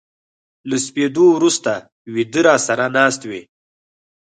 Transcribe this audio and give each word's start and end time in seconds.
له 0.69 0.77
سپېدو 0.85 1.25
ورو 1.31 1.49
سته 1.57 1.73
و 2.11 2.13
يده 2.21 2.41
را 2.47 2.55
سره 2.67 2.85
ناست 2.97 3.21
وې 3.29 3.41